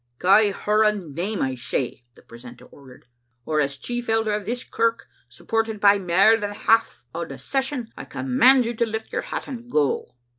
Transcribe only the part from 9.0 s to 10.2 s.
your hat and go.